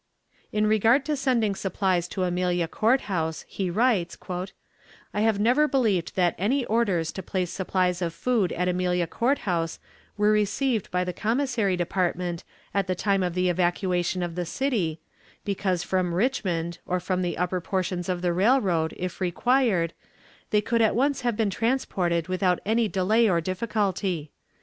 In 0.51 0.65
regard 0.65 1.05
to 1.05 1.15
sending 1.15 1.53
supplies 1.53 2.07
to 2.07 2.23
Amelia 2.23 2.67
Court 2.67 3.01
House, 3.01 3.45
he 3.47 3.69
writes: 3.69 4.17
"I 5.13 5.21
have 5.21 5.39
never 5.39 5.67
believed 5.67 6.15
that 6.15 6.33
any 6.39 6.65
orders 6.65 7.11
to 7.11 7.21
place 7.21 7.51
supplies 7.51 8.01
of 8.01 8.11
food 8.11 8.51
at 8.53 8.67
Amelia 8.67 9.05
Court 9.05 9.37
House 9.45 9.77
were 10.17 10.31
received 10.31 10.89
by 10.89 11.03
the 11.03 11.13
commissary 11.13 11.77
department 11.77 12.43
at 12.73 12.87
the 12.87 12.95
time 12.95 13.21
of 13.21 13.35
the 13.35 13.47
evacuation 13.47 14.23
of 14.23 14.33
the 14.33 14.43
city, 14.43 14.99
because 15.45 15.83
from 15.83 16.15
Richmond, 16.15 16.79
or 16.87 16.99
from 16.99 17.21
the 17.21 17.37
upper 17.37 17.61
portions 17.61 18.09
of 18.09 18.23
the 18.23 18.33
railroad, 18.33 18.95
if 18.97 19.21
required, 19.21 19.93
they 20.49 20.61
could 20.61 20.81
at 20.81 20.95
once 20.95 21.21
have 21.21 21.37
been 21.37 21.51
transported 21.51 22.27
without 22.27 22.59
any 22.65 22.87
delay 22.87 23.29
or 23.29 23.39
difficulty. 23.39 24.31